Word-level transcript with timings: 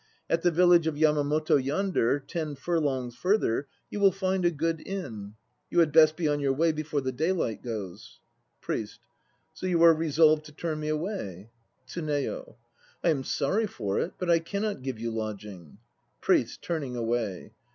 At 0.31 0.41
the 0.41 0.49
village 0.49 0.87
of 0.87 0.95
Yamamoto 0.95 1.63
yonder, 1.63 2.19
ten 2.19 2.55
furlongs 2.55 3.15
further, 3.15 3.67
you 3.91 3.99
will 3.99 4.11
find 4.11 4.43
a 4.43 4.49
good 4.49 4.81
inn. 4.83 5.35
You 5.69 5.77
had 5.77 5.91
best 5.91 6.17
be 6.17 6.27
on 6.27 6.39
your 6.39 6.53
way 6.53 6.71
before 6.71 7.01
the 7.01 7.11
daylight 7.11 7.61
goes. 7.61 8.19
PRIEST. 8.61 8.99
So 9.53 9.67
you 9.67 9.83
are 9.83 9.93
resolved 9.93 10.45
to 10.45 10.53
turn 10.53 10.79
me 10.79 10.87
away? 10.87 11.51
TSUNEYO. 11.85 12.55
I 13.03 13.09
am 13.09 13.23
sorry 13.23 13.67
for 13.67 13.99
it, 13.99 14.13
but 14.17 14.27
I 14.31 14.39
cannot 14.39 14.81
give 14.81 14.97
you 14.99 15.11
lodging. 15.11 15.77
PRIEST 16.19 16.63
(turning 16.63 16.95
away). 16.95 17.53